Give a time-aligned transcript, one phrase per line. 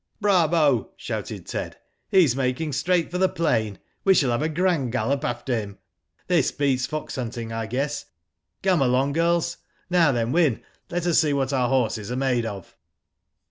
[0.13, 4.49] '* Bravo" shouted Ted, *' he's making straight for the plain, we shall have a
[4.49, 5.77] grand gallop after him.
[6.25, 8.05] This beats fox hunting, I guess.
[8.63, 9.57] Come r.long girls.
[9.91, 12.75] Now then, Wyn, let us see what our horses are made of."